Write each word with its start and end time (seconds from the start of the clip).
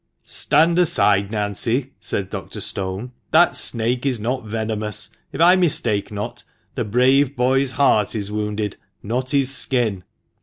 "Stand 0.25 0.79
aside, 0.79 1.29
Nancy," 1.29 1.91
said 1.99 2.31
Dr. 2.31 2.59
Stone;" 2.59 3.11
that 3.29 3.55
snake 3.55 4.03
is 4.03 4.19
not 4.19 4.43
venomous. 4.45 5.11
If 5.31 5.41
I 5.41 5.55
mistake 5.55 6.11
not, 6.11 6.43
the 6.73 6.83
brave 6.83 7.35
boy's 7.35 7.73
heart 7.73 8.15
is 8.15 8.31
wounded, 8.31 8.77
not 9.03 9.29
his 9.29 9.53
skin." 9.53 10.03